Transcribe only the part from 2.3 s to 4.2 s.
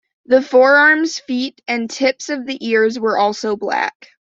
the ears were also black.